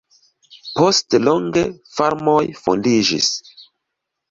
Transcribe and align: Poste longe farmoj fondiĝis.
Poste 0.79 1.19
longe 1.25 1.63
farmoj 1.99 2.41
fondiĝis. 2.65 3.31